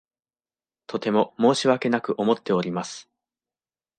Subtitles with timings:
[0.87, 3.07] とても申し訳なく思っております。